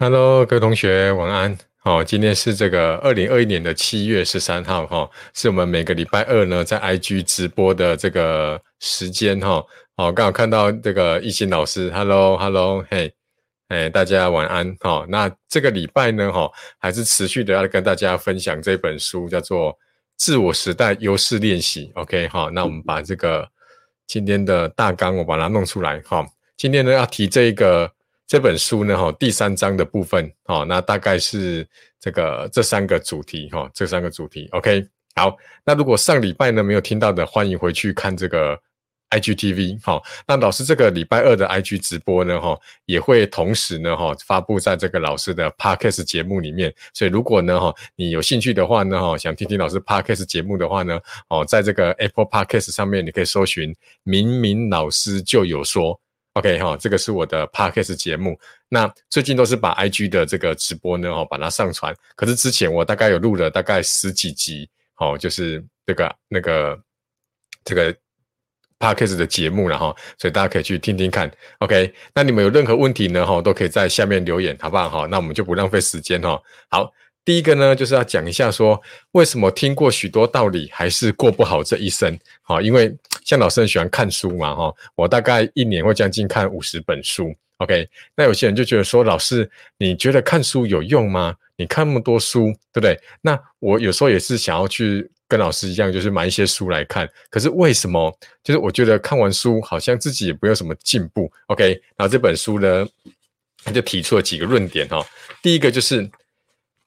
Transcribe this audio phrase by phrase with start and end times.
[0.00, 1.58] Hello，各位同学，晚安。
[1.78, 9.60] 好，今天是这个二零二一年的七月十三号，哈，是我们每个礼拜二呢在 IG 直播的这个时间，哈。
[9.96, 13.12] 好，刚好看到这个一心老师，Hello，Hello，嘿，
[13.70, 14.76] 哎，大家晚安。
[14.78, 19.72] 好，那这个礼拜呢，哈，还是持续的要跟大家分享这本书，叫做
[20.16, 21.90] 《自我时代优势练习》。
[22.00, 23.44] OK，好，那我们把这个
[24.06, 26.24] 今天的大纲我把它弄出来，哈。
[26.56, 27.90] 今天呢要提这个。
[28.28, 31.66] 这本书呢，哈，第三章的部分，哈，那大概是
[31.98, 38.54] 这个这三个主题，哈，这三个主题，OK，好，那如果上礼拜呢没有听到的，欢迎回去看这个
[39.08, 51.00] IGTV，哈，那老师这个礼拜二的 IG 直播呢，哈，也会同时呢，哈，发布在这个老师的 Podcast 节目里面，所以如果呢，哈，你有兴趣的话呢，哈，想听听老师 Podcast 节目的话呢，
[51.30, 53.74] 哦，在这个 Apple Podcast 上面，你可以搜寻
[54.04, 55.98] “明明老师就有说”。
[56.34, 58.38] OK 哈，这个是我的 Podcast 节目。
[58.68, 61.94] 那最近都是把 IG 的这个直播呢，哈，把它上传。
[62.14, 66.78] 可是之前我大概有录了大概十几集，哦，就是这个那个
[67.64, 67.94] 这个
[68.78, 71.28] Podcast 的节目了哈，所以大家可以去听听看。
[71.58, 74.88] OK，那你们有任何问题呢，哈，都可以在下面留言，好不好？
[74.88, 76.40] 哈，那我们就不浪费时间哈。
[76.68, 76.92] 好。
[77.28, 78.80] 第一个呢，就是要讲一下说，
[79.12, 82.18] 为什么听过许多道理还是过不好这一生？
[82.40, 82.90] 好，因为
[83.22, 87.30] 像老师很喜欢看书嘛，哈，我大概一年会将近看五十本书。
[87.58, 91.36] OK，那有些人就觉得说，老师，你觉得看书有用吗？
[91.56, 92.98] 你看那么多书，对不对？
[93.20, 97.06] 那我有时候也是想要去跟老师一样，就是买一些书来看。
[97.28, 98.10] 可是为什么？
[98.42, 101.30] 就是我觉得看完书好像自己也没有什么进步。
[101.48, 102.88] OK，然后这本书呢，
[103.62, 105.06] 他就提出了几个论点哈。
[105.42, 106.10] 第一个就是。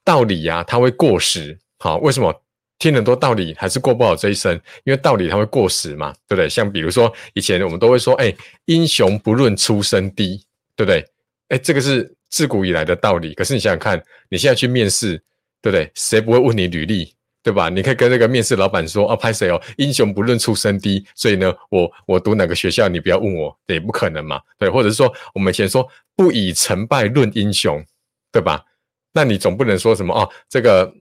[0.04, 1.58] 道理呀，它会过时。
[1.78, 2.32] 好，为什么
[2.78, 4.54] 听很多道理还是过不好这一生？
[4.84, 6.48] 因为道理它会过时嘛，对不对？
[6.48, 8.34] 像比如说以前我们都会说，哎，
[8.66, 10.44] 英雄不论出身低，
[10.76, 11.04] 对不对？
[11.48, 13.34] 哎，这个是自古以来的道理。
[13.34, 15.16] 可是你想想看，你现在去面试，
[15.60, 15.90] 对不对？
[15.94, 17.68] 谁不会问你履历，对吧？
[17.68, 19.60] 你可以跟那个面试老板说，啊，拍谁哦？
[19.76, 24.70] 英雄不论出身低，所以呢，我我读哪个学校，你不要问我，也不可能嘛，对？
[24.70, 25.86] 或者是说，我们以前说
[26.16, 27.84] 不以成败论英雄，
[28.30, 28.64] 对吧？
[29.12, 30.28] 那你总不能说什么哦？
[30.48, 30.92] 这个，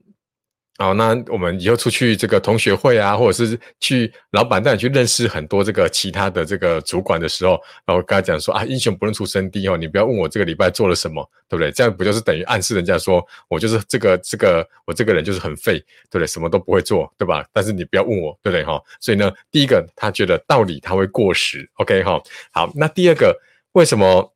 [0.80, 11.72] 哦，那我们以后出去这个同学会啊，或者是去老板带你去认识很多这个其他的这个主管的时候，然后跟他讲说啊，英雄不论出身低哦，你不要问我这个礼拜做了什么，对不对？
[11.72, 15.80] 这样不就是等于暗示人家说我就是这个这个我这个人就是很废，
[16.10, 16.28] 对不对？
[16.28, 17.46] 什么都不会做，对吧？
[17.54, 18.64] 但是你不要问我，对不对？
[18.64, 22.22] 哈，所以呢，第一个他觉得道理他会过时，OK 哈。
[22.52, 23.40] 好，那第二个
[23.74, 24.34] 为什么？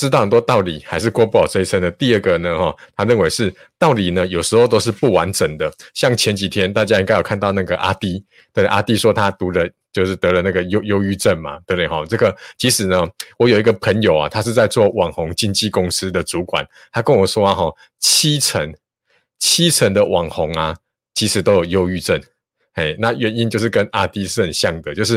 [0.00, 1.90] 知道很多道理还是过不好这一生的。
[1.90, 5.70] 第二个呢，哈，他认为是道理呢，有时候都是不完整的。
[5.92, 8.24] 像前几天大家应该有看到那个阿弟，
[8.54, 11.86] 对阿弟说他读了就是得了那个忧忧郁症嘛，对不对？
[11.86, 13.06] 哈，这个其实呢，
[13.36, 18.74] 我有一个朋友啊，他是在做网红经纪公司的主管，他跟我说啊，哈，七成
[19.38, 20.74] 七成的网红啊，
[21.14, 22.18] 其实都有忧郁症。
[22.72, 25.16] 哎，那原因就是跟阿弟是很像的，就是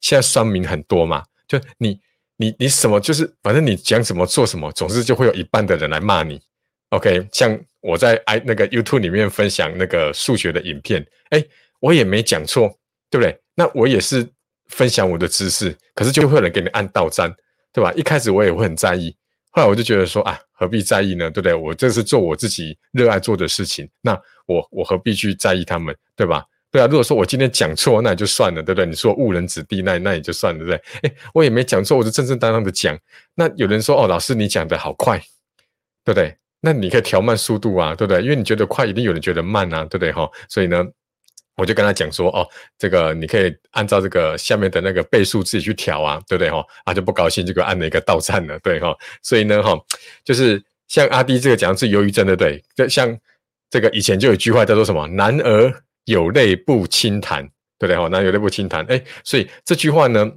[0.00, 2.00] 现在酸民很多嘛，就你。
[2.42, 6.40] 你你什么就是反正你讲什么做什么，总是就会有一半的人来骂你。
[6.88, 11.42] OK，像我在 i 那个 YouTube 里面分享那个数学的影片，哎，
[11.80, 12.68] 我也没讲错，
[13.08, 13.38] 对不对？
[13.54, 14.28] 那我也是
[14.70, 17.32] 分享我的知识，可是就会有人给你按倒赞，
[17.72, 17.92] 对吧？
[17.92, 19.16] 一开始我也会很在意，
[19.52, 21.30] 后来我就觉得说啊，何必在意呢？
[21.30, 21.54] 对不对？
[21.54, 26.44] 我这是做我自己热爱做的事情，那我我何必去在意他们，对吧？
[26.72, 28.86] 对啊，如果说我今天讲错，那也就算了，对不对？
[28.86, 31.10] 你说误人子弟，那那也就算了，对不对？
[31.10, 32.98] 哎，我也没讲错，我就正正当当的讲。
[33.34, 35.18] 那有人说，哦，老师你讲的好快，
[36.02, 36.34] 对不对？
[36.62, 38.22] 那你可以调慢速度啊，对不对？
[38.22, 40.10] 因为你觉得快，一定有人觉得慢啊，对不对？
[40.12, 40.82] 哈，所以呢，
[41.56, 46.50] 我就跟他讲说，哦，这个你可以按照这个下面的那个倍数自己去调啊，对不对？
[46.50, 48.96] 哈，啊就不高兴就给我按了一个倒站了，对哈。
[49.22, 49.78] 所以呢，哈，
[50.24, 52.64] 就是像阿弟这个讲是忧郁症，对不对？
[52.74, 53.14] 这像
[53.68, 55.06] 这个以前就有句话叫做什么？
[55.08, 55.82] 男儿。
[56.04, 57.42] 有泪不轻弹，
[57.78, 57.96] 对不对？
[57.96, 60.30] 哈，那有泪不轻弹，哎，所以这句话呢，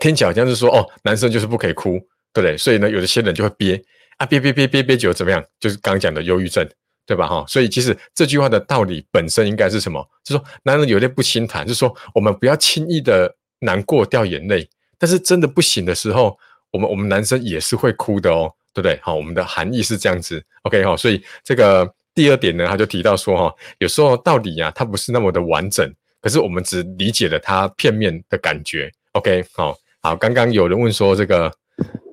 [0.00, 1.98] 听起来好像是说，哦，男生就是不可以哭，
[2.32, 2.56] 对不对？
[2.56, 3.82] 所以呢，有一些人就会憋
[4.16, 5.44] 啊，憋憋憋憋憋久怎么样？
[5.60, 6.66] 就是刚刚讲的忧郁症，
[7.06, 7.26] 对吧？
[7.26, 10.02] 哈，所以其实这句话的道理本身应该是什么？
[10.24, 14.68] 就是说，男人有泪不轻弹，就是说，我们不要轻易的难过掉眼泪，
[14.98, 16.38] 但是真的不行的时候，
[16.70, 18.98] 我们我们男生也是会哭的哦，对不对？
[19.02, 21.94] 好，我们的含义是这样子，OK 哈，所以这个。
[22.16, 25.88] 第二点呢，他就提到说，哈，有时候道理呀，它不是那么的完整，
[26.22, 28.90] 可是我们只理解了它片面的感觉。
[29.12, 31.52] OK，好，好，刚刚有人问说这个，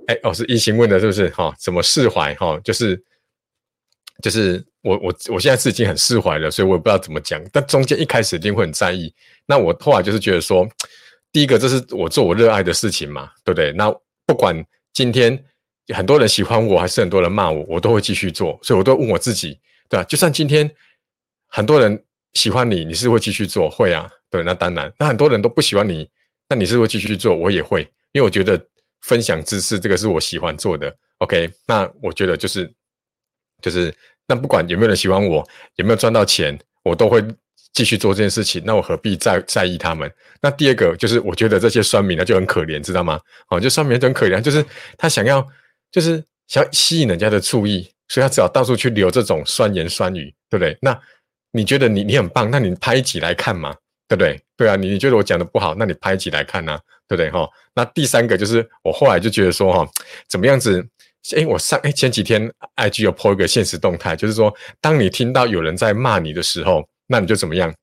[0.07, 1.29] 哎，哦，是一心问的，是不是？
[1.29, 2.35] 哈，怎么释怀？
[2.35, 3.01] 哈，就是，
[4.21, 7.41] 就是我我我现在是已经很释怀了，所以我也不知道怎么讲。
[7.53, 9.13] 但中间一开始一定会很在意。
[9.45, 10.67] 那我后来就是觉得说，
[11.31, 13.71] 第一个，这是我做我热爱的事情嘛，对不对？
[13.71, 13.89] 那
[14.25, 14.53] 不管
[14.91, 15.41] 今天
[15.94, 18.59] 很多人喜欢我，还是很多人骂我，我都会继续做。
[18.61, 19.59] 所以我都问我自己，
[19.93, 20.03] 对啊？
[20.05, 20.67] 就算今天
[21.47, 22.03] 很多人
[22.33, 23.69] 喜欢你，你是会继续做？
[23.69, 24.91] 会啊，对，那当然。
[24.97, 26.09] 那很多人都不喜欢你，
[26.49, 27.35] 那你是会继续做？
[27.35, 27.81] 我也会，
[28.11, 28.59] 因为我觉得
[29.01, 30.91] 分享知识这个是我喜欢做的。
[31.19, 32.67] OK，那我觉得就是
[33.61, 33.93] 就是，
[34.25, 37.23] 那不管有没有人喜欢我，有没有赚到钱，我都会
[37.71, 38.63] 继续做这件事情。
[38.65, 40.11] 那我何必在在意他们？
[40.41, 43.21] 那第二个就是，我觉得这些酸民呢就很可怜，知道吗？
[43.49, 44.65] 哦，就酸民就很可怜，就是
[44.97, 45.47] 他想要
[45.91, 50.77] 就是想吸引人家的注意，所以他只好到处去留这种酸言酸语，对不对？
[50.81, 51.00] 那
[51.51, 53.75] 你觉得你你很棒，那你拍一集来看嘛，
[54.07, 54.39] 对不对？
[54.55, 56.77] 对啊，你你觉得我讲的不好，那你拍一集来看呢，
[57.07, 57.29] 对不对？
[57.31, 59.89] 哈，那第三个就是我后来就觉得说哈，
[60.27, 60.85] 怎么样子？
[61.38, 67.73] 哎，我上哎前几天 IG 有 po 一个现实动态，就是说，当你听到有人在骂你的时候，那你就怎么样？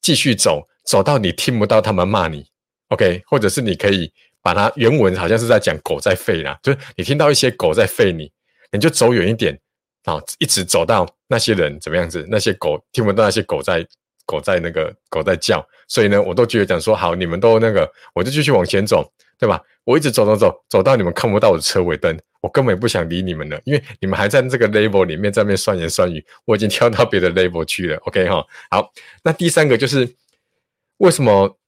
[0.00, 2.46] 继续走，走到你听不到他们骂你
[2.88, 3.22] ，OK？
[3.26, 4.10] 或者是你可以
[4.40, 8.32] 把它原文好像是在讲狗在吠啦，就是你听到一些狗在吠你，
[8.72, 9.58] 你就走远一点，
[10.04, 12.26] 啊，一直走到那些人怎么样子？
[12.28, 13.86] 那些狗听不到那些狗在
[14.26, 19.62] 狗在那个狗在叫，所以呢，我都觉得讲说好，你们都那个，我就继续往前走，对吧？
[19.84, 22.18] 我一直走走走，走到你们看不到我的车尾灯。
[22.40, 27.96] 我根本不想理你们了，因为你们还在这个 label 里面在那边酸言酸语，我已经跳到别的 label 去了。
[28.02, 28.92] OK 哈，好，
[29.24, 30.08] 那第三个就是
[30.98, 31.58] 为什么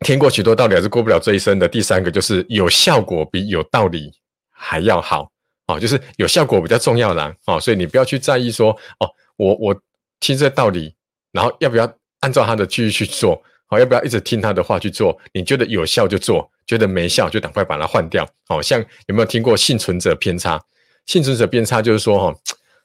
[0.00, 1.66] 听过许多道理还是过不了这一生的？
[1.66, 4.12] 第三个就是有效果比有道理
[4.50, 5.30] 还要好
[5.66, 8.70] 哦，就是有效果比较重要啦哦，所以你不要去在意说
[9.00, 9.82] 哦，我我
[10.20, 10.94] 听这道理，
[11.32, 11.90] 然后要不要
[12.20, 13.42] 按照他的继续去做？
[13.66, 15.18] 好，要不要一直听他的话去做？
[15.32, 16.50] 你觉得有效就做。
[16.66, 18.26] 觉得没效就赶快把它换掉。
[18.46, 20.58] 好像有没有听过幸存者偏差？
[21.04, 22.34] 幸存者偏差就是说，哈，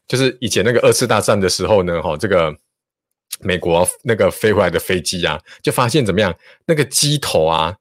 [0.05, 2.53] 就是以前那个二次大战的时候呢，哈，这个
[3.39, 6.35] 美国那个飞回来的飞机啊，就发现怎么样？
[6.65, 7.73] 那个机头啊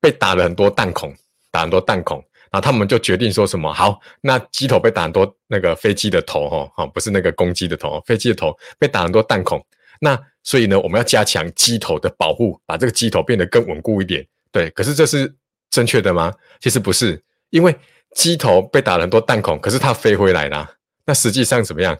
[0.00, 1.12] 被打了很多弹孔，
[1.50, 3.72] 打很多弹孔，然后他们就决定说什么？
[3.72, 9.64] 好，那机头被打很多，那个飞机的头，哈，哈，不是那个公鸡的头，飞机的头被打很多弹孔。
[10.00, 14.26] 那所以呢，我们要加强机头的保护，把这个机头变得更稳固一点。
[14.52, 15.34] 对，可是这是
[15.70, 16.32] 正确的吗？
[16.60, 17.20] 其实不是，
[17.50, 17.74] 因为
[18.14, 20.68] 机头被打了很多弹孔，可是它飞回来了。
[21.06, 21.96] 那实际上怎么样？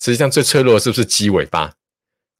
[0.00, 1.72] 实际上最脆弱的是不是机尾巴？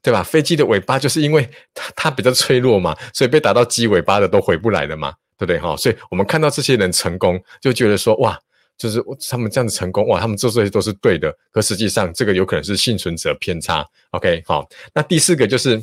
[0.03, 0.23] 对吧？
[0.23, 5.77] 飞机的尾巴就是因为它它比较脆弱嘛，所以被打到机尾巴的都回不来了嘛，对不对哈？
[5.77, 8.39] 所以我们看到这些人成功，就觉得说哇，
[8.77, 11.35] 就是他们这样子成功哇，他们做这些都是对的。
[11.51, 13.87] 可实际上这个有可能是幸存者偏差。
[14.11, 15.83] OK，好，那第四个就是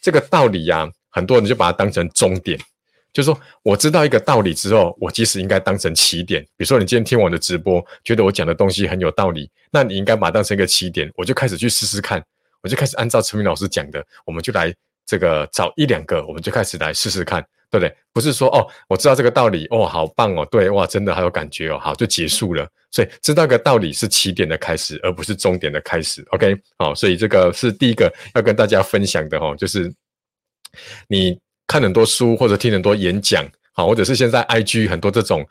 [0.00, 2.58] 这个道理呀，很多人就把它当成终点。
[3.12, 6.42] 就是说，我知道一个道理之后，我其实应该当成起点。
[6.54, 12.22] 比如说，你今天听我的直播，觉得我讲的东西很有道理，那你应该把它当成一个起点，我就开始去试试看，
[12.62, 14.70] 我就开始按照陈明老师讲的，我们就来
[15.06, 17.42] 这个找一两个，我们就开始来试试看，
[17.78, 17.96] 对不对？
[18.12, 22.66] 不是说哦，我知道这个道理，哦，好棒哦，对，哇，真的好有感觉哦，好就结束了。
[22.90, 26.24] 所以知道个道理是起点的开始，而不是终点的开始。
[26.30, 29.92] OK，好，所以这个是第一个要跟大家分享的哦，就是
[31.08, 31.38] 你。
[31.68, 35.44] 看很多书或者听很多演讲，好，或者是现在 IG 很多这种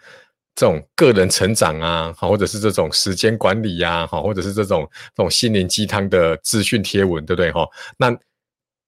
[0.56, 7.51] 这种个人成长啊，好，或者是这种时间管理呀，好，或者是这种这种心灵鸡汤的资讯贴文，对不对？
[7.51, 7.68] 哈，
[7.98, 8.18] 那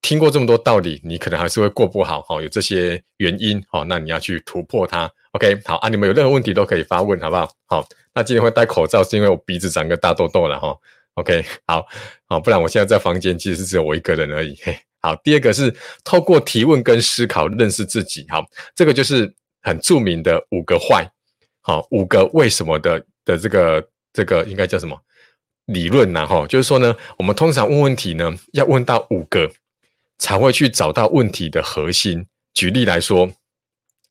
[0.01, 5.11] 听过这么多道理，你可能还是会过不好，哈，有这些原因，好，那你要去突破它。
[5.31, 7.51] OK，好啊，你们有任何问题都可以发问，好不好？
[7.65, 10.75] 好，那今天会戴口罩是因为我鼻子长个大痘痘了，哈。
[11.15, 11.85] OK，好，
[12.27, 14.77] 好，不然我现在在房间其实是只有我一个人而已，嘿。
[15.01, 15.73] 好，第二个是
[16.03, 18.25] 透过提问跟思考认识自己。
[18.29, 21.07] 好，这个就是很著名的五个坏，
[21.61, 24.95] 好，五个为什么的的这个这个应该叫什么
[25.65, 26.25] 理论呢？
[26.25, 29.49] 哈，就是说呢，我们通常问问题呢，要问到五个
[30.17, 32.25] 才会去找到问题的核心。
[32.53, 33.27] 举例来说，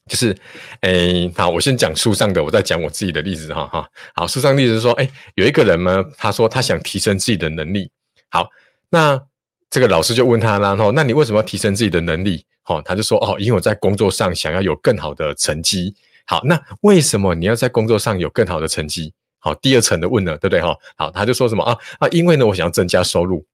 [0.08, 0.36] 就是
[0.80, 3.88] 诶，好，我先讲书上的，我再讲我自己的例子哈哈。
[4.14, 7.90] 好，书上例子是说，哎，有一个人呢，他说他想提升自己的能力。
[8.30, 8.48] 好，
[8.90, 9.20] 那。
[9.68, 12.46] 这个老师就问他啦，吼，那你为什么要提升自己的能力？
[12.66, 15.92] 哦，他就说，哦，因为我在工作上想要有更好的成绩。
[16.24, 19.12] 好，那为什么你要在工作上有更好的成绩？
[19.40, 20.62] 好，第二层的问了，对不对？
[20.62, 23.44] 哈，好，他就说什么啊啊，因为呢，我想要增加收入。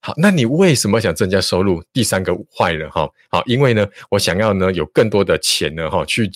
[0.00, 1.82] 好，那你为什么想增加收入？
[1.92, 6.30] 第三个坏了，哈，好，因为呢，我想要呢有更多的钱呢，哈，去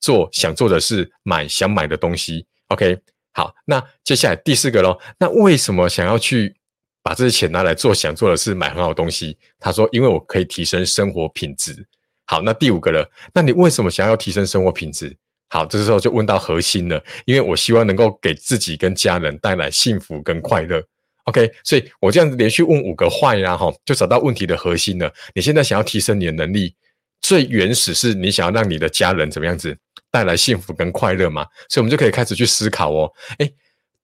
[0.00, 2.46] 做想做的事，买想买的东西。
[2.68, 2.98] OK，
[3.32, 6.54] 好，那接下来第四个喽，那为什么想要去？
[7.00, 9.38] 把这些钱拿来做想做的事，买很好东西。
[9.58, 11.86] 他说：“因为我可以提升生活品质。”
[12.26, 15.16] 好，那第五个了，那你为什么想要提升生活品质？
[15.48, 17.02] 好，这时候就问到核心了。
[17.24, 20.82] 因为我希望能够给自己跟家人带来幸福跟快乐。
[21.28, 25.12] OK，所以我这样子连续问五个坏呀，哈，就找到问题的核心了。
[25.34, 26.74] 你现在想要提升你的能力，
[27.20, 29.76] 最原始是你想要让你的家人怎么样子
[30.10, 31.46] 带来幸福跟快乐嘛？
[31.68, 33.50] 所以，我们就可以开始去思考哦，哎，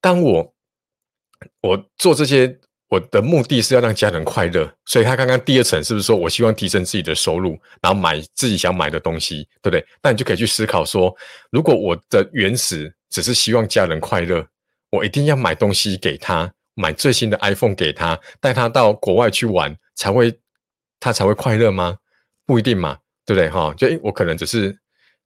[0.01, 0.55] 当我
[1.61, 2.59] 我做这些。
[2.89, 9.85] 我的目的是要让家人快乐，所以他刚刚第二层是不是说我希望提升自己的收入，然后买自己想买的东西，对不对？
[10.01, 11.13] 那你就可以去思考说，
[11.51, 14.47] 如果我的原始只是希望家人快乐，
[14.91, 20.37] 我一定要买东西给他，买最新的 iPhone 给他，带他到国外去玩，才会
[21.01, 21.97] 他才会快乐吗？
[22.47, 23.49] 不一定嘛，对不对？
[23.49, 24.77] 哈，就我可能只是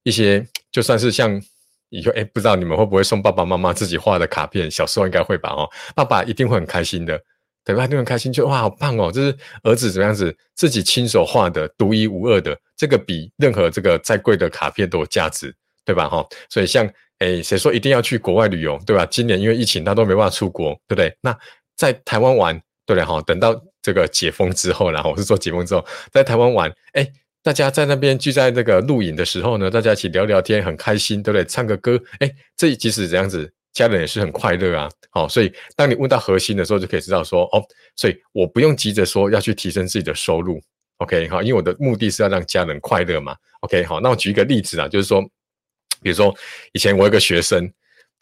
[0.03, 1.41] 一些，就算是像
[1.89, 4.71] 以后，哎，不知道你们会不会送爸爸妈妈自己画的卡片？
[4.71, 5.51] 小时候应该会吧？
[5.51, 7.21] 哦，爸爸一定会很开心的。
[7.65, 7.85] 对吧？
[7.85, 9.13] 一定很开心，就哇，好棒哦！
[9.13, 16.09] 这是儿子怎么样子自己亲手画的，独一无二的，这个比任何这个再贵的卡片都有价值，对吧？
[16.09, 19.07] 哈，所以像诶，谁说一定要去国外旅游，对吧？
[19.07, 21.15] 今年因为疫情，他都没办法出国，对不对？
[21.21, 21.37] 那
[21.77, 22.55] 在台湾玩，
[22.87, 23.05] 对不对？
[23.05, 27.07] 哈，等到这个解封之后，然后我是说解封之后，在台湾玩，哎，
[27.43, 31.45] 大家在那边聚在那个录影的时候呢，大家一起聊聊天，很开心，对不对？
[31.45, 33.53] 唱个歌，哎，这即使这样子。
[33.75, 37.63] 家人也是很快乐啊，好，所以当你问到核心的时候，就可以知道说，哦，
[37.95, 40.61] 所以我不用急着说要去提升自己的收入
[40.97, 45.23] ，OK，好，因为我的目的是要让家人快乐嘛，OK，好，那我举一个例子啊，就是说，
[46.03, 46.35] 比如说
[46.73, 47.71] 以前我有个学生，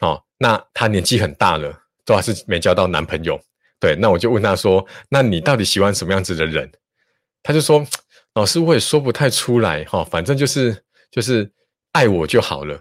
[0.01, 1.73] 哦，那他年纪很大了，
[2.05, 3.41] 都还是没交到男朋友，
[3.79, 6.71] 对，那我就问他说，那你到底喜欢什么样子的人？
[7.43, 7.87] 他就说，
[8.35, 10.77] 老师我也说不太出来，哈，反正就是
[11.11, 11.51] 就是
[11.93, 12.81] 爱我就好了。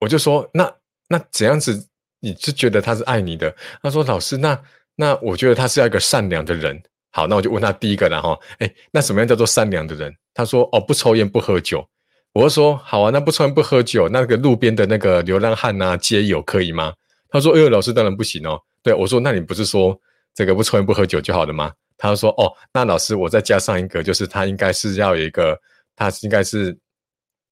[0.00, 0.72] 我就说，那
[1.08, 1.88] 那怎样子？
[2.24, 3.52] 你是觉得他是爱你的？
[3.82, 4.56] 他说：“老师，那
[4.94, 10.14] 那我觉得他是要一个善良的人。”好，那我就问他第一个然后，哎，那什么样叫做善良的人？
[10.32, 11.84] 他说：“哦，不抽烟不喝酒。”
[12.32, 16.92] 我就说：“好啊，那不抽烟不喝酒，那个路边的那个流浪汉呐，街友可以吗？”
[17.28, 19.98] 他说：“哎呦，老师当然不行哦。”对我说：“那你不是说
[20.34, 25.58] 这个不抽烟不喝酒就好了吗？”他说：“哦，那老师我再加上一个，就是他应该是要有一个，
[25.94, 26.76] 他应该是，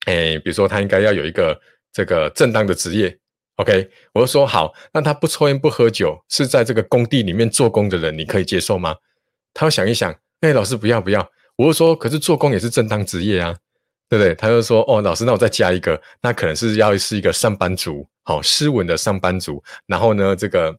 [0.07, 1.59] 哎，比如说他应该要有一个
[1.93, 3.17] 这个正当的职业。”
[3.57, 8.97] OK，我就说好，那他不抽烟不喝酒，是在这个工地里面做工的人，你可以接受吗？
[9.53, 11.31] 他想一想，哎，老师不要不要。
[11.57, 13.55] 我就说，可是做工也是正当职业啊，
[14.11, 14.35] 对不对？
[14.35, 20.76] 他就说，哦，老师，那我再加一个，那可能是要是一个上班族，好，斯文的上班族，然后呢，这个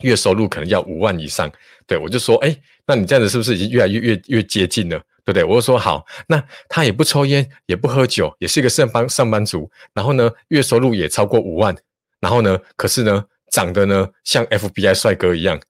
[0.00, 1.48] 月收入可能要五万以上。
[1.86, 4.98] 对我就说，哎，那你这样子是不是已经越来越越越接近了？
[5.24, 5.44] 对不对？
[5.44, 11.76] 我就说好，那他也不抽烟，也不喝酒，也是一个上班上班族，然后呢，月收入也超过五万。
[12.18, 12.58] 然后呢？
[12.76, 13.22] 可是呢，
[13.52, 15.60] 长得呢像 FBI 帅哥一样。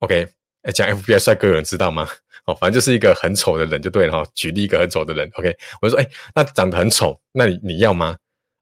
[0.00, 0.28] OK，
[0.62, 2.06] 哎，讲 FBI 帅哥有人知道吗？
[2.46, 4.30] 哦，反正就是一个很丑的人就对了哈。
[4.34, 8.16] 举例一个很丑的人，OK，我就说，哎，那长得很丑，那你你要吗？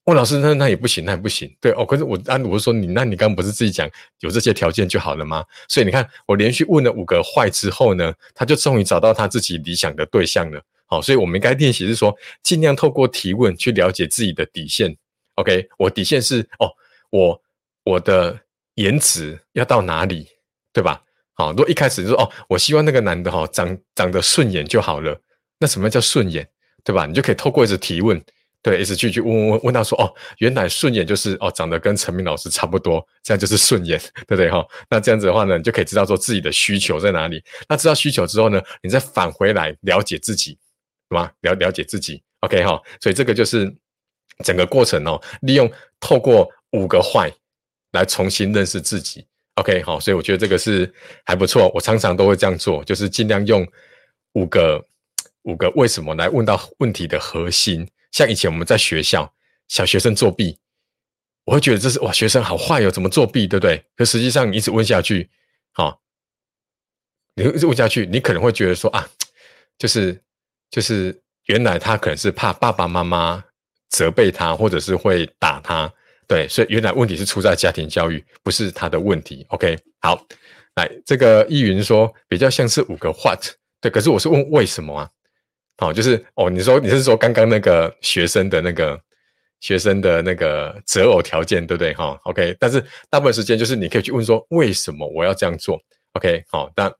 [0.04, 1.50] 问老师，那那也不行，那也不行。
[1.60, 3.88] 对哦，可是我按我说你，那你刚刚不是自己讲
[4.20, 5.44] 有这些条件就好了吗？
[5.68, 10.62] 所以你看，我连续问了五个坏之后呢，他就终于找到他自己理想的对象了。
[10.86, 14.94] 好，所以我们应该练习是说，尽量透过提问去了解自己的底线。
[15.36, 16.70] OK，我底线是哦。
[17.10, 17.40] 我
[17.84, 18.36] 我的
[18.74, 20.26] 颜值要到哪里，
[20.72, 21.00] 对吧？
[21.34, 25.20] 好，如果一开始就说哦，我希望那个男的哈长长得顺眼就好了，
[25.58, 26.48] 那什么叫顺眼，
[26.82, 27.06] 对吧？
[27.06, 28.22] 你就可以透过一直提问，
[28.62, 34.64] 对，一直去去问问问问到说哦，原来顺眼就是哦长得跟陈明老师差不多，这样就是顺眼，对不对哈？
[34.88, 37.42] 那这样子的话呢，你就可以知道说自己的需求在哪里。
[37.68, 40.58] 那知道需求之后呢，你再返回来了解自己，
[41.08, 41.32] 对吧？
[41.40, 42.80] 了了解自己，OK 哈？
[43.00, 43.74] 所以这个就是
[44.44, 46.48] 整个过程哦，利用透过。
[46.74, 47.32] 五个坏，
[47.92, 49.24] 来重新认识自己。
[49.56, 50.92] OK，好，所以我觉得这个是
[51.24, 51.70] 还不错。
[51.72, 53.64] 我常常都会这样做，就是尽量用
[54.32, 54.84] 五个
[55.42, 57.88] 五个为什么来问到问题的核心。
[58.10, 59.32] 像以前我们在学校，
[59.68, 60.58] 小学生作弊，
[61.44, 63.84] 我会觉得这是哇，学生好坏哦，怎么作弊，对不对？
[63.96, 65.30] 可实际上你一直问下去，
[65.72, 66.00] 好，
[67.36, 69.08] 你一直问下去，你可能会觉得说啊，
[69.78, 70.20] 就是
[70.68, 73.44] 就是原来他可能是怕爸爸妈妈
[73.88, 75.92] 责备他，或者是会打他。
[76.26, 79.44] 对，所以原来问题是出在家庭教育，不是他的问题。
[79.48, 80.20] OK，好，
[80.76, 83.40] 来这个易云说比较像是五个 what，
[83.80, 85.08] 对，可是我是问为什么啊？
[85.76, 89.00] 好，就是哦，你说你是说刚刚那个学生的那个
[89.60, 91.92] 学生的那个择偶条件，对不对？
[91.94, 95.80] 哈，OK，但是大部分时间就是你可以去问说为什么我要这样做
[96.12, 96.92] ？OK，好，但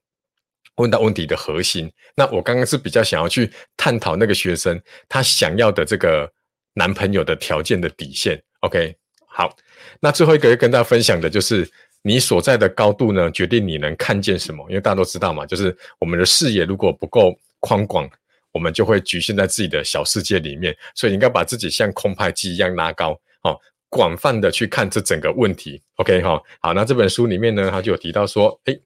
[0.76, 6.28] 问到问题的核心，那我刚刚是比较想要去探讨那个学生他想要的这个
[6.74, 8.42] 男朋友的条件的底线。
[8.60, 8.96] OK。
[9.36, 9.52] 好，
[9.98, 11.68] 那最后一个要跟大家分享的就是
[12.02, 14.64] 你所在的高度呢，决定你能看见什么。
[14.68, 18.08] 因为大家都知道嘛，就是我们的视野如果不够宽广，
[18.52, 20.72] 我们就会局限在自己的小世界里面。
[20.94, 25.82] 所以应该把自己像空拍机一样拉高，哦，广泛的去看这整个问题。
[25.96, 28.78] OK 哈，好，那这本书里面呢，他就有提到说，哎，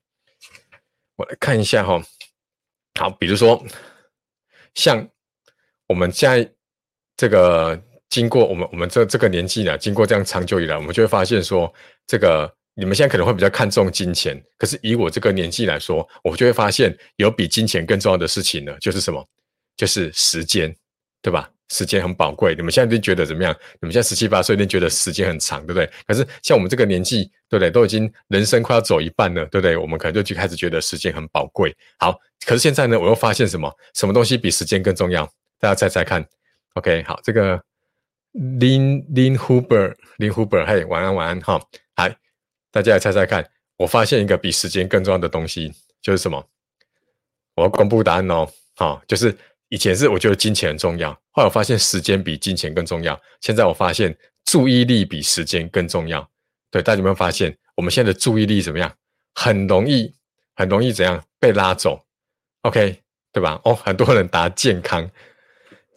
[1.17, 2.03] 我来看一下哈，
[2.99, 3.63] 好，比如说
[4.75, 5.07] 像
[5.87, 6.51] 我们在
[7.19, 7.79] 这个。
[8.11, 11.73] 经过我们我们这这个年纪呢，经过这样长久以来，我们就会发现说，
[12.07, 19.23] 这个你们现在可能会比较看重金钱，可是以我这个年纪来说，我就会发现有比金钱更重要的事情呢，就是什么？
[19.77, 20.75] 就是时间，
[21.23, 21.51] 对吧？
[21.69, 22.55] 时间很宝贵。
[22.55, 23.55] 你们现在就觉得怎么样？
[23.81, 25.89] 你们现在十七八岁，一定觉得时间很长，对不对？
[26.07, 27.71] 可是像我们这个年纪，对不对？
[27.71, 29.77] 都已经人生快要走一半了，对不对？
[29.77, 31.77] 我们可能就就开始觉得时间很宝贵。
[31.99, 33.71] 好，可是现在呢，我又发现什么？
[33.95, 35.31] 什么东西比时间更重要？
[35.61, 36.27] 大家猜猜看。
[36.75, 37.68] OK，好，这个。
[38.39, 41.61] Lin Lin Huber 林 Huber，嘿，晚安晚安哈，
[41.97, 42.17] 来，
[42.71, 43.45] 大家来猜猜看，
[43.77, 46.49] 我发现一个比时间更重要的东西，就是什么？
[47.57, 49.37] 我要公布答案哦，好，就是
[49.71, 56.29] 以前是我觉得金钱很重要，后来我发现时间比金钱更重要，现在我发现注意力比时间更重要。
[56.71, 58.93] 对，大家有没有发现，我们现在的注意力怎么样？
[59.35, 60.15] 很容易，
[60.55, 62.01] 很容易怎样被拉走
[62.63, 63.03] ？OK，
[63.33, 63.61] 对吧？
[63.65, 65.11] 哦，很多人答健康，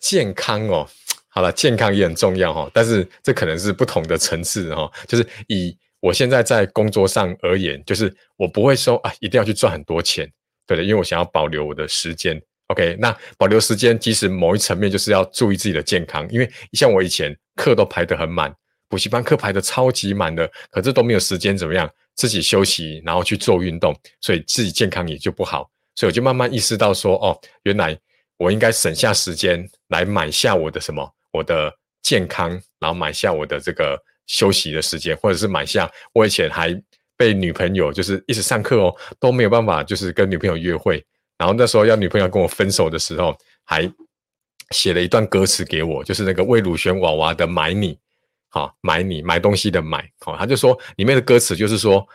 [0.01, 0.89] 健康哦。
[1.33, 4.91] 好了，健康也很重要哈，但是这可能是不同的层次哈。
[5.07, 10.29] 就是以我现在在工作上而言，就是我不会说啊，一定要去赚很多钱，
[10.67, 12.41] 对的，因为我想要保留我的时间。
[12.67, 18.53] OK，那保留时间，其实某一层面就是要注意自己的健康，因为像我以前课都排得很满，
[18.89, 25.69] 补习班课排得超级满的，可是都没有时间怎么样自己休息，然后去做运动，所以自己健康也就不好。
[25.95, 27.97] 所以我就慢慢意识到说，哦，原来
[28.38, 31.13] 我应该省下时间来买下我的什么。
[31.31, 36.73] 我的健康，然后买下我的这个休息的时间，或者是买下我以前还
[37.17, 41.03] 被女朋友就是一直上课哦，都没有办法就是跟女朋友约会，
[41.38, 43.91] 然后那时候要女朋友跟我分手的时候，还
[44.71, 48.00] 写了一段歌词给我，就是那个魏如萱娃娃的买你，
[48.50, 52.07] 好买你买东西的买，好他就说里面的歌词就是说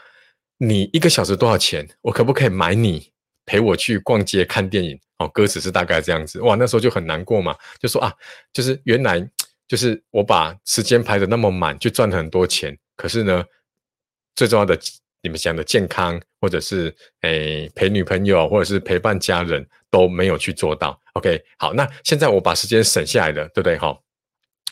[0.59, 3.11] 你一个小时多少钱，我可不可以买你
[3.45, 4.99] 陪我去逛街看电影？
[5.19, 8.13] 哦，歌词是大概这样子，哇，那时候就很难过嘛，就说啊，
[8.53, 9.27] 就是原来
[9.67, 13.45] 就是我把时间排的那么满，就赚了很多钱，可是呢，
[14.35, 14.79] 最重要的
[15.23, 21.01] 你们讲的健康，或者是诶陪女朋友，或者是陪伴家人，都没有去做到。
[21.15, 23.79] OK，好，那现在我把时间省下来了，对不对？
[23.79, 23.99] 哈，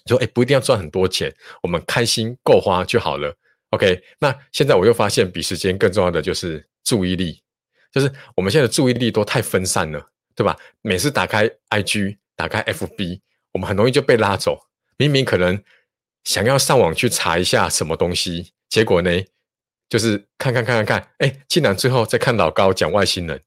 [0.07, 3.35] 说诶不一定要赚很多钱，我们开心够花就好了。
[3.71, 7.43] OK，那现在我又发现比时间更重要的就是注意力，
[7.91, 10.11] 就是我们现在的注意力都太分散了。
[10.35, 10.57] 对吧？
[10.83, 13.21] 每次打开 IG、打开 FB，
[13.53, 14.59] 我们很容易就被拉走。
[14.97, 15.63] 明明可能
[16.25, 19.11] 想要上网去查一下什么东西，结果呢，
[19.89, 23.41] 就是看看看看看，哎，竟然最后在看老高讲外星人。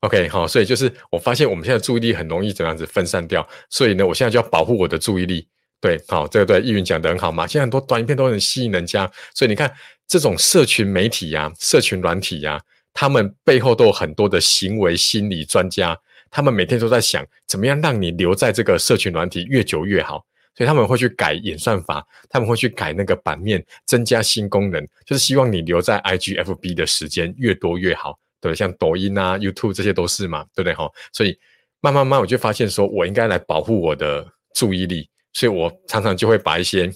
[0.00, 3.46] OK，好，所以就是我发现我们现在注意力很容易怎样子分散掉。
[3.70, 5.48] 所以呢，我现在就要保护我的注意力。
[5.80, 7.46] 对，好，这个对易云讲的很好嘛。
[7.46, 9.70] 现在很多短影片都很吸引人家，所以你看
[10.06, 12.60] 这种社群媒体呀、社群软体呀，
[12.92, 15.98] 他们背后都有很多的行为心理专家。
[16.34, 20.18] 他们每天都在想怎么样让你留在这个社群软体越久越好，
[20.56, 30.90] 所以他们会去改演算法，他们会去改那个版面，增加新功能，就是希望你留在 IGFB 的时间越多越好，对像抖音啊、YouTube 这些都是嘛，对不对哈？
[31.12, 31.38] 所以
[31.80, 36.92] 慢慢慢我就发现说，我应该来保护我的注意力，所以我常常就会把一些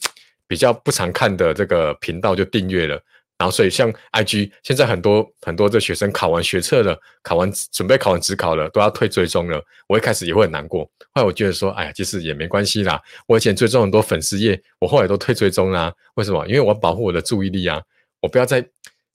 [0.48, 3.01] 比较不常看的这个频道就订阅了。
[3.38, 9.62] 然后，所以像 IG，现在很多很多的学生考完学测了，考完准备考完职考了，都要退追踪了。
[9.87, 13.01] 我一开始也会很难过，后来我觉得说，哎呀，其实也没关系啦。
[13.29, 15.94] 我以前追踪很多粉丝页，我后来都退追踪啦。
[16.14, 16.44] 为什么？
[16.48, 17.81] 因为我要保护我的注意力啊，
[18.20, 18.61] 我不要在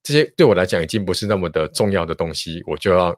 [0.01, 3.13] 这些对我来讲已经不是那么的重要的东西，我就要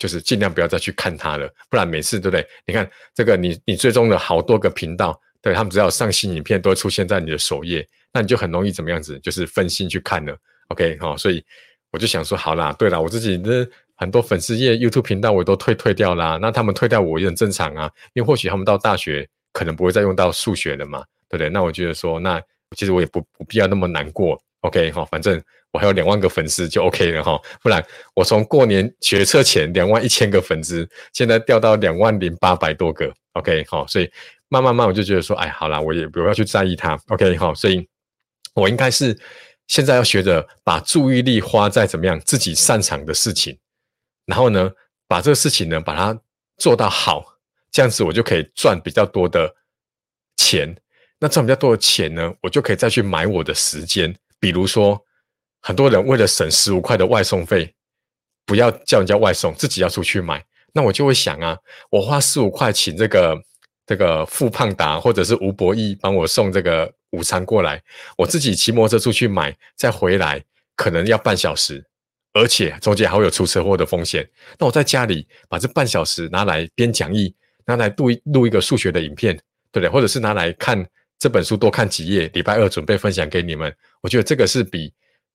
[0.00, 1.48] 就是尽量不要再去看它了。
[1.68, 2.44] 不然每次对不对？
[2.66, 7.86] 你看这个，你你追踪了好多个频道，对他们只要上新影片，都会出现在你的首页。
[8.12, 10.36] 那你就很容易怎么样子，就是分心去看了
[10.68, 11.44] ，OK 哈，所以
[11.92, 21.48] 我就想说，好啦，对了，我自己的很多粉丝页 YouTube 频道我都退退掉啦，那他们退掉我也很正常啊，因为或许他们到大学可能不会再用到数学了嘛，对不对？
[21.48, 22.42] 那我觉得说，那
[22.76, 25.40] 其实我也不不必要那么难过，OK 哈，反正
[25.72, 34.10] 我还有两万个粉丝就 OK 了哈，不然我从过年学车前两万一千个粉丝，现在掉到两万零八百多个，OK 好，所以
[34.48, 37.89] 慢慢慢我就觉得说，哎，好啦，我也不要去在意它，OK 好，所以。
[38.54, 39.18] 我应该是
[39.66, 43.58] 现在要学着把注意力花在怎么样自己擅长的事情，
[44.26, 44.70] 然后呢，
[45.06, 46.18] 把这个事情呢把它
[46.58, 47.24] 做到好，
[47.70, 49.54] 这样子我就可以赚比较多的
[50.36, 50.76] 钱。
[51.22, 54.14] 那赚比较多的钱呢，我就可以再去买我的时间。
[54.38, 54.98] 比如说，
[55.60, 57.74] 很多人为了省十五块的外送费，
[58.46, 60.42] 不要叫人家外送，自己要出去买。
[60.72, 61.58] 那我就会想啊，
[61.90, 63.38] 我花十五块请这个
[63.90, 66.88] 这个富胖达或者是吴博义帮我送这个。
[67.12, 67.82] 午餐过来，
[68.16, 70.40] 我自己骑摩托车出去买，再回来
[70.76, 71.84] 可能要半小时，
[72.32, 74.24] 而且中间还会有出车祸的风险。
[74.60, 77.34] 那我在家里把这半小时拿来编讲义，
[77.66, 79.34] 拿来录录一个数学的影片，
[79.72, 79.88] 对不对？
[79.88, 80.86] 或者是拿来看
[81.18, 83.74] 这本书多看几页，礼拜二准备分享给你们。
[84.02, 84.92] 我觉得这个是比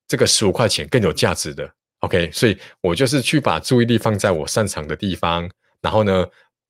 [0.08, 1.70] 这个十五块钱更有价值的。
[2.00, 6.26] OK，所以我就是去把注意力放在我擅长的地方，然后呢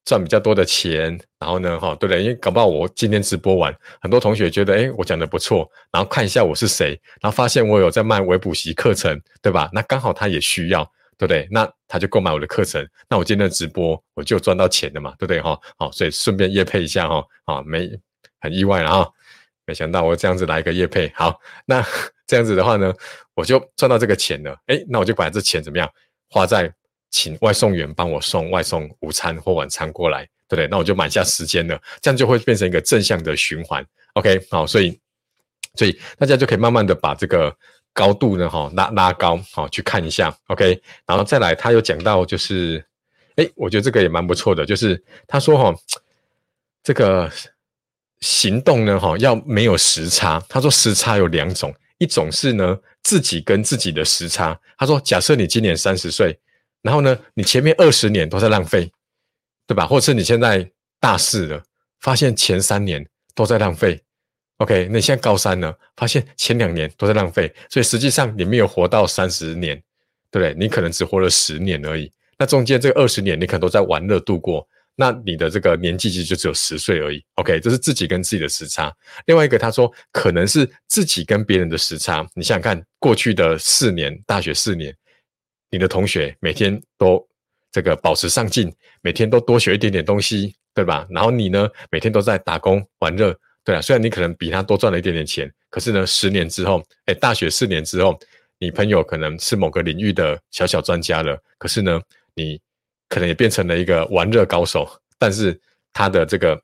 [0.05, 2.21] 赚比较多的钱，然后呢哈，对不对？
[2.23, 9.69] 因为搞不好我今天直播完，很多同学觉得哎我讲的不错，然后看一下我是谁，然后发现我有在卖微补习课程，对吧？
[9.73, 10.83] 那刚好他也需要，
[11.17, 11.47] 对不对？
[11.51, 15.59] 那他就购买我的课程，那我今天的直播我就赚到钱了嘛，对不对哈？
[15.77, 17.89] 好，所以顺便夜配一下哈，啊没
[18.39, 19.11] 很意外了哈，
[19.65, 21.83] 没想到我这样子来一个夜配，好那。
[22.27, 22.91] 这样子的话呢，
[23.35, 24.57] 我就赚到这个钱了。
[24.65, 25.87] 哎，那我就把这钱怎么样
[26.31, 26.73] 花在
[27.15, 30.67] 请外送员帮我送外送午餐或晚餐过来，对不对？
[30.67, 33.81] 那我就买下时间了，这样就会变成一个正向的循环。
[34.15, 34.99] OK，好，所以
[35.75, 37.55] 所以大家就可以慢慢的把这个
[37.93, 40.37] 高度呢，哈拉拉高，好去看一下。
[40.47, 42.85] OK，然后再来，他有讲到就是，
[43.37, 45.73] 哎，我觉得这个也蛮不错的，就是他说哈，
[46.83, 47.31] 这个
[48.19, 50.43] 行动呢，哈要没有时差。
[50.49, 51.73] 他说时差有两种。
[51.97, 54.59] 一种是呢，自己跟自己的时差。
[54.77, 56.37] 他说，假设你今年三十岁，
[56.85, 58.91] 然后呢，你前面二十年都在浪费，
[59.65, 59.87] 对吧？
[59.87, 60.69] 或者是你现在
[60.99, 61.63] 大四了，
[61.99, 63.99] 发现前三年都在浪费。
[64.57, 69.75] OK，那你现在高三了，发现前两年都在浪费，所以实际上你没有活到三十年，
[70.29, 70.53] 对不对？
[70.53, 72.11] 你可能只活了十年而已。
[72.37, 74.67] 那中间这二十年，你可能都在玩乐度过。
[74.95, 78.93] 那你的这个年纪其实就只有十岁而已，OK，这是自己跟自己的时差。
[79.25, 82.25] 另外一个他说可能是自己跟别人的时差。
[82.35, 84.95] 你想想看，过去的四年，大学四年，
[85.75, 87.21] 你的同学每天都
[87.69, 91.05] 这个保持上进，每天都多学一点点东西，对吧？
[91.09, 93.81] 然后你呢，每天都在打工玩乐，对啊。
[93.81, 98.17] 虽然你可能比他多赚了一点点钱，可是呢，十年之后，哎，大学四年之后，
[98.57, 102.01] 你朋友可能是某个领域的小小专家了，可是呢，
[102.33, 102.57] 你。
[103.07, 105.57] 可能也变成了一个玩热高手，但是
[105.93, 106.59] 他的这个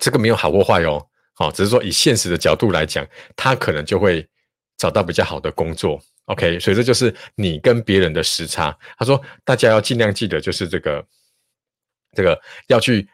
[0.00, 4.26] 这个没有好或坏哦，好，只是说以现实的角度来讲，他可能就会
[4.80, 6.00] 找到比较好的工作。
[6.24, 8.74] OK，所以这就是你跟别人的时差。
[8.98, 11.04] 他说，大家要尽量记得，就是这个
[12.16, 13.06] 这个要去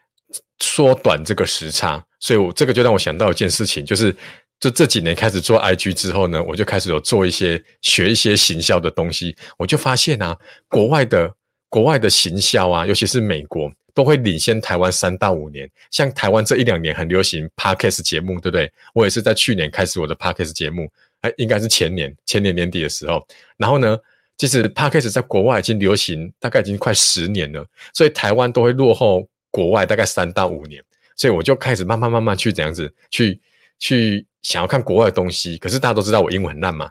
[0.61, 2.01] 缩短这个时差。
[2.21, 4.15] 所以我这个就让我想到一件事情，就是
[4.61, 10.37] 就这几年开始做 IG 之后呢，我就开始有做一些学一些行销的东西，我就发现啊，
[10.69, 11.35] 国外的。
[11.69, 15.69] 国外的行销啊，尤其是美国，都会领先台湾三到五年。
[15.91, 18.73] 像台湾这一两年很流行 podcast 节目，对不对？
[18.95, 20.89] 我也是在去年开始我的 podcast 节目，
[21.23, 23.27] 哎，应该是前年前年年底的时候。
[23.57, 23.99] 然后呢，
[24.37, 30.83] 其实 podcast 在国外已经流行大概已经快十年了，所以台湾都会落后国外大概三到五年。
[31.17, 33.41] 所以我就开始慢慢慢慢去这样子去
[33.79, 35.59] 去想要看国外的东西。
[35.59, 36.91] 可是大家都知道我英文很烂嘛，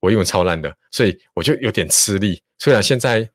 [0.00, 2.40] 我英文超烂的，所以我就有点吃力。
[2.58, 3.28] 虽然现在。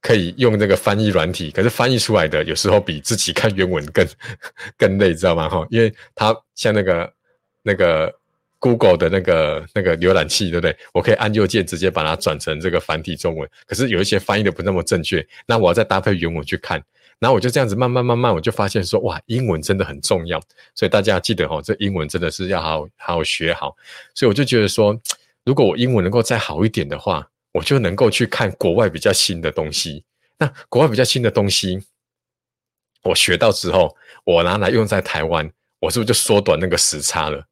[0.00, 4.06] 可以用那个翻译软体，可是翻译出来的有时候比自己看原文更
[4.78, 5.48] 更累，知道吗？
[5.48, 7.12] 哈，因为它像那个
[7.64, 8.14] 那个
[8.58, 10.76] Google 的那个那个浏览器，对不对？
[10.92, 16.82] 我可以按右键直接把它转成这个繁体中文，可是有一些翻译的不那么正确，那我要再搭配原文去看，
[17.18, 20.40] 然后我就这样子慢慢慢慢，我就发现说，哇，英文真的很重要，
[20.74, 23.76] 所以大家记得哈，这英文真的是要好好学好，
[24.14, 24.98] 所以我就觉得说，
[25.44, 27.28] 如果我英文能够再好一点的话。
[27.52, 30.04] 我就能够去看国外比较新的东西。
[30.38, 31.82] 那国外比较新的东西，
[33.02, 37.42] 我学到之后，我拿来用在台湾，我是不是就缩短那个时差了？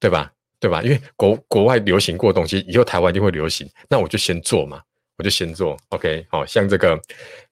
[0.00, 0.32] 对吧？
[0.60, 0.82] 对吧？
[0.82, 3.68] 因为国国外流行过的东西，以后台湾一定会流行。
[3.88, 4.80] 那我就先做嘛，
[5.16, 5.76] 我就先做。
[5.90, 7.00] OK，好像这个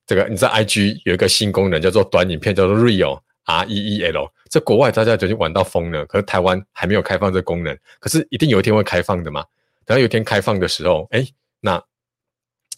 [0.07, 4.31] 这个，你知道 IG 有一个新功能叫做短影片，叫做 Real，R E E L。
[4.51, 7.77] 这国外大家已经玩到疯了，可是台湾还没有开放这功能。
[8.01, 9.45] 可是一定有一天会开放的嘛？
[9.85, 11.27] 等到有一天开放的时候，哎。
[11.61, 11.83] 那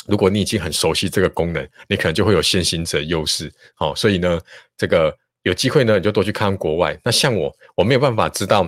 [0.07, 3.53] 如果你已经很熟悉这个功能，你可能就会有先行者优势。
[3.75, 4.41] 好，所以呢，
[4.79, 6.99] 这个有机会呢，你就多去看看国外。
[7.05, 8.67] 那像我，我没有办法知道，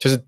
[0.00, 0.20] 就是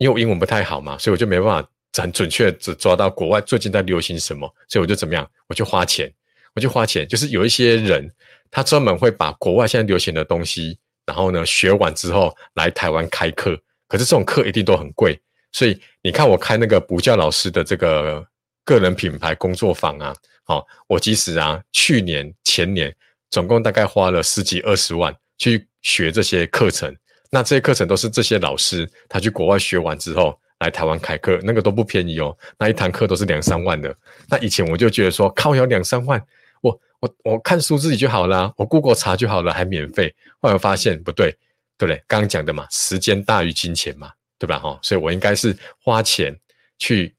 [0.00, 1.68] 因为我英文不太好嘛，所以我就没办法
[2.02, 4.50] 很准确只抓到国外最近在流行什么。
[4.66, 6.10] 所以我就怎么样，我就花钱，
[6.54, 7.06] 我就花钱。
[7.06, 8.10] 就是有一些人，
[8.50, 13.60] 他专门会把国外现在流行的东西，然后呢学完之后来台湾开课。
[13.86, 15.20] 可是这种课一定都很贵。
[15.52, 18.26] 所以你看，我开那个补教老师的这个
[18.64, 22.94] 个人品牌工作坊啊，好，我即使啊，去年前年
[23.28, 26.96] 总共大概花了十几二十万去学这些课程，
[27.30, 33.94] 那这些课程都是这些老师他去国外学完之后来台湾开课，那个都不便宜哦，那一堂课都是两三万的。
[34.28, 36.20] 那以前我就觉得说，靠，要两三万，
[36.60, 40.14] 我我我看书自己就好了，我 Google 查就好了，还免费。
[40.40, 41.30] 后来发现不对，
[41.78, 42.02] 对不对？
[42.06, 44.10] 刚刚讲的嘛，时间大于金钱嘛。
[44.40, 44.58] 对吧？
[44.58, 46.34] 哈，所以我应该是花钱
[46.78, 47.14] 去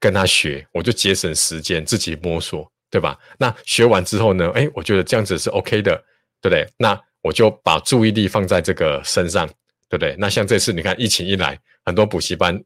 [0.00, 3.14] 跟他学，我就节省时间，自己摸索，对吧？
[3.36, 4.50] 那学完之后呢？
[4.54, 5.94] 哎，我觉得这样子是 OK 的，
[6.40, 6.66] 对不对？
[6.78, 9.46] 那我就把注意力放在这个身上，
[9.88, 10.14] 对不对？
[10.18, 12.62] 那像这次你看疫情一来，很多补习班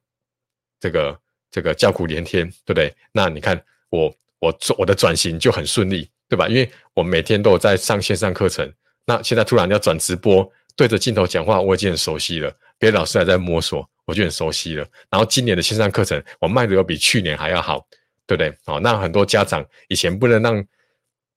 [0.81, 2.93] 这个这个叫苦连天，对不对？
[3.13, 6.49] 那你看我我做我的转型就很顺利，对吧？
[6.49, 8.71] 因为我每天都有在上线上课程，
[9.05, 12.53] 那现在突然要转直播，对着镜头讲话，我已经很熟悉了。
[12.79, 14.87] 别的老师还在摸索，我就很熟悉了。
[15.11, 17.87] 然后今年的线上课程，我卖的又比去年还要好，
[18.27, 18.55] 对不对？
[18.65, 20.55] 好，那很多家长以前不能让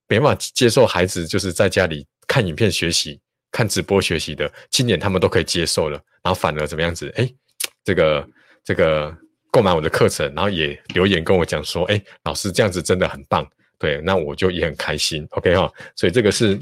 [0.06, 6.00] 没办法接受孩子就是在家里看影片学习、看直播学习的，今年他们都可以接受了。
[6.22, 7.12] 然后反而怎么样子？
[7.16, 7.28] 哎，
[7.82, 8.28] 这个
[8.62, 9.12] 这个
[9.50, 13.44] 购买我的课程，然后也留言跟我讲说，哎，老师这样子真的很棒。
[13.80, 15.26] 对，那我就也很开心。
[15.30, 16.56] OK 哈，所以这个是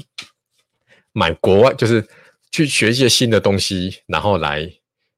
[1.13, 2.03] 买国外就是。
[2.51, 4.67] 去学一些新的东西，然后来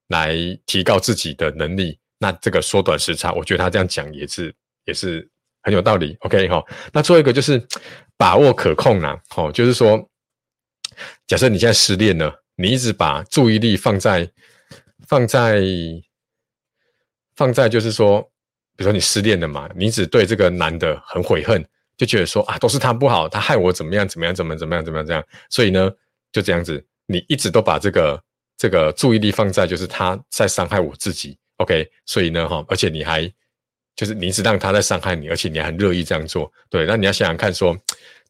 [0.10, 0.36] 来
[0.66, 5.26] 提高自己的能力，那这个缩短时差，我觉得他这样讲也是也是
[5.64, 6.18] 很有道理。
[6.20, 6.62] OK 哈，
[6.92, 7.66] 那做一个就是
[8.18, 10.06] 把握可控啦，哦，就是说，
[11.28, 14.30] 假设你现在失恋了，你一直把注意力放在
[15.08, 15.62] 放在
[17.36, 18.22] 放在，就是说，
[18.76, 21.64] 比如说你失恋了嘛，你只对这个男的很悔恨，
[21.98, 25.92] 就觉得说啊，都是他不好，他害我怎么样怎么样怎么怎么样怎么样这样，所以呢，
[26.32, 26.84] 就这样子。
[27.08, 28.24] 你一直都把这个
[28.56, 31.86] 这个注意力放在就是他在伤害我自己，OK？
[32.06, 33.30] 所以呢，哈，而且你还
[33.98, 36.86] 就是你一直让他在伤害你，而且你还很乐意这样做，对？
[36.86, 37.78] 那你要想想看，说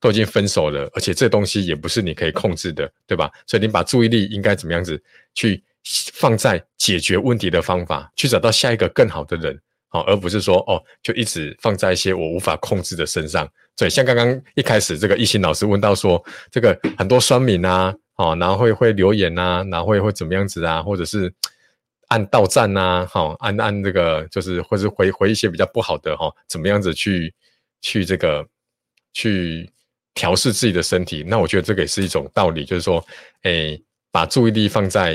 [0.02, 3.32] 都已经分手了，而且这东西也不是你可以控制的，对吧？
[3.48, 5.02] 所以你把注意力应该怎么样子
[5.34, 13.48] 去放在解决问题的方法，去找到下一个更好的人，好，而不是说哦，就一直放在一些我无法控制的身上。
[13.78, 17.96] 所以像刚刚一开始这个一心老师问到说，这个很多酸民啊。
[18.18, 20.84] 哦，然后会会留言呐，然后会会怎么样子啊？
[20.84, 21.34] 或者是
[22.10, 27.34] 按到站呐，好，按按这个就是，或是回回一些比较不好的哈，怎么样子去
[27.82, 28.48] 去这个
[29.12, 29.68] 去
[30.14, 31.24] 调试自己的身体？
[31.28, 33.06] 那我觉得这个也是一种道理，就是说，
[33.44, 33.80] 哎，
[34.12, 35.14] 把注意力放在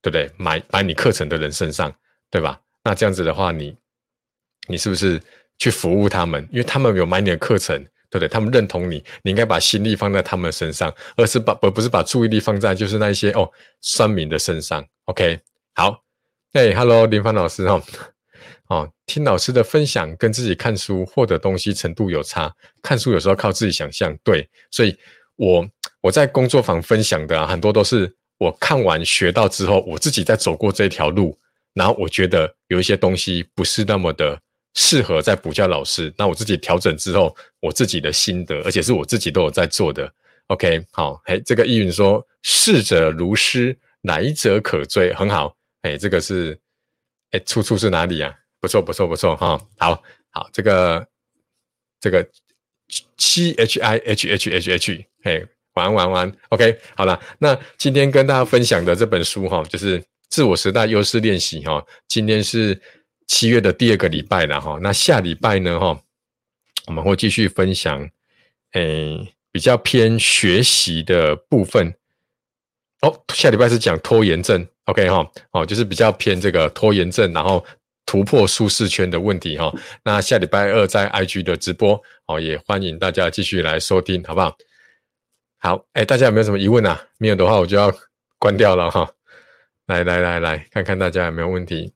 [0.00, 0.30] 对不对？
[0.36, 1.92] 买买你课程的人身上，
[2.30, 2.60] 对吧？
[2.84, 3.76] 那这样子的话，你
[4.66, 5.20] 你是不是
[5.58, 6.46] 去服务他们？
[6.50, 7.84] 因为他们有买你的课程。
[8.12, 8.28] 对不对？
[8.28, 14.86] 他们认同你，你应该把心力放在他们身上，而是把而不是把注意力放在就是那一些哦酸民的身上。
[15.06, 15.40] OK，
[15.74, 15.98] 好，
[16.52, 17.82] 哎，Hello，林凡老师哈，
[18.72, 24.96] 哦，听老师的分享跟自己看书获得东西程度有差，看书有时候靠自己想象，对，所以
[25.36, 25.68] 我
[26.00, 31.38] 我在工作坊分享的很多都是我看完学到之后，我自己在走过这条路，
[31.74, 34.40] 然后我觉得有一些东西不是那么的。
[34.74, 40.10] 适合在补教老师，那我自己调整之后，我自己的心得，而且是我自己都有在做的。
[40.46, 45.54] OK，好，哎，这个易云说“逝者如斯，来者可追”，很好。
[45.82, 46.58] 哎，这个是，
[47.32, 48.34] 哎，出处是哪里啊？
[48.62, 51.06] 不错，不错，不错，哈，好好，这个
[52.00, 52.26] 这个
[53.18, 62.80] 七 H I H H H H，嘿，玩玩玩，OK，好了，那今天跟大家分享的这本书哈，就是自我时代优势练习哈，今天是。
[63.28, 65.98] 七月的第二个礼拜了哈，那下礼拜呢哈，
[66.86, 68.06] 我们会继续分享，
[68.72, 71.94] 诶，比较偏学习的部分。
[73.00, 77.64] 哦，下礼拜是讲拖延症，OK 哈，哦，就是比较偏这个拖延症，然后
[78.12, 79.72] 突破舒适圈的问题哈。
[80.04, 84.54] 那下礼拜二在 IG 的直播，哦，也欢迎大家继续来收听，好不好？
[85.60, 87.02] 好，哎，大家有没有什么疑问啊？
[87.16, 87.90] 没有的话，我就要
[88.38, 89.10] 关掉了哈。
[89.86, 91.90] 来来来来，看看大家有没有问题。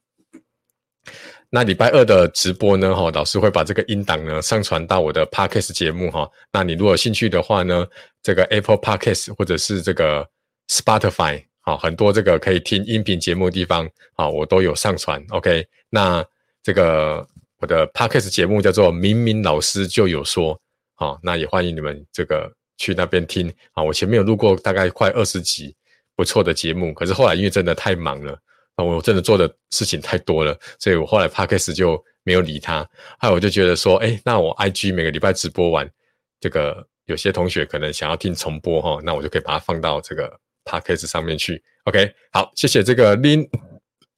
[1.51, 2.95] 那礼拜二的直播呢？
[2.95, 6.27] 哈，老师会把这个音档呢上传到我的 Podcast 节目哈。
[6.51, 7.87] 那你如果有兴趣的话呢，
[8.23, 10.27] 这个 Apple Podcast 或者是这个
[10.69, 15.21] Spotify，好，很多这个可以听音频节目的地方，好，我都有上传。
[15.31, 16.25] OK，那
[16.63, 17.27] 这个
[17.59, 20.57] 我的 Podcast 节目叫做“明明老师就有说”，
[20.95, 22.49] 好，那也欢迎你们这个
[22.79, 23.53] 去那边听。
[23.73, 25.75] 啊，我前面有录过大概快二十集
[26.15, 28.39] 不错的节目，可是后来因为真的太忙了。
[28.77, 32.89] 啊，我真的做的事情太多了，所以我后来 podcast 就没有理他。
[33.19, 35.91] 后来我就觉得说，哎，那我 IG 每个礼拜直播完，
[36.39, 41.63] 这个有些同学可能想要听重播哈，那我就可以把它放到这个 podcast 上面去。
[41.85, 43.49] OK，好，谢谢这个 Lin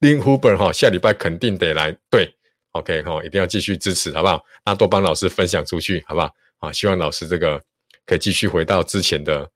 [0.01, 1.95] Lin Huber 哈，下礼拜肯定得来。
[2.09, 2.29] 对
[2.73, 4.43] ，OK 哈，一定要继续支持，好不好？
[4.65, 6.29] 那多帮老师分享出去，好不好？
[6.57, 7.61] 啊，希望老师这个
[8.05, 9.49] 可以继续回到之前的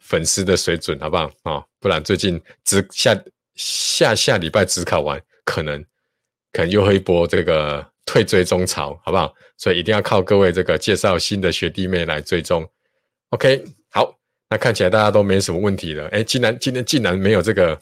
[0.00, 1.30] 粉丝的水准，好不好？
[1.44, 3.16] 啊，不然最近只下。
[3.60, 5.84] 下下礼拜只考完，可能
[6.52, 9.34] 可能又会一波这个退追踪潮，好不好？
[9.56, 12.64] 所以一定要靠各位这个介绍新的学弟妹来追踪。
[13.30, 13.64] OK，
[14.50, 16.08] 那看起来大家都没什么问题了。
[16.08, 17.78] 哎，竟然今天竟然没有这个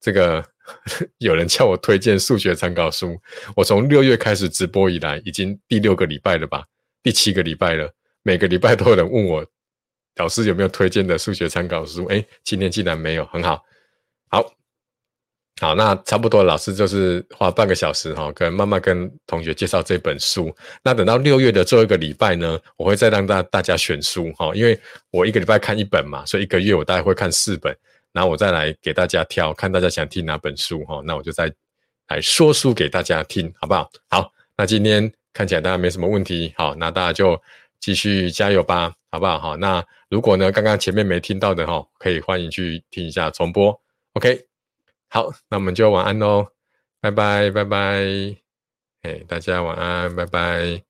[0.00, 0.44] 这个
[1.18, 3.20] 有人叫我推荐数学参考书。
[3.54, 6.64] 我从六月开始直播以来，已经第六个礼拜了吧？
[7.02, 9.46] 第七个礼拜了，每个礼拜都有人问我
[10.16, 12.04] 老师有没有推荐的数学参考书。
[12.06, 13.62] 哎，今天竟然没有，很好，
[14.28, 14.59] 好。
[15.60, 20.50] 好，那差不多，老师就是花半个小时哈，跟慢慢跟同学介绍这本书。
[20.82, 27.76] 那等到六月的最后一个礼拜呢，我会再让大大家选书哈，因为我一个礼拜看一本嘛，所以一个月我大概会看四本，
[28.10, 31.52] 然后我再来给大家挑，看大家想听哪本书哈，那我就再
[32.08, 33.90] 来说书给大家听，好不好？
[34.08, 37.38] 好，那今天看起来大家没什么问题，好，那大家就
[37.80, 39.38] 继续加油吧，好不好？
[39.38, 43.78] 好，那如果呢刚刚前面没听到的哈，可以欢迎去听一下重播
[44.14, 44.49] ，OK。
[45.12, 46.46] 好，那我们就晚安喽，
[47.00, 47.76] 拜拜拜拜，
[49.02, 50.89] 哎，大家晚安，拜拜。